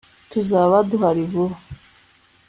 [0.31, 1.55] tuzaba duhari vuba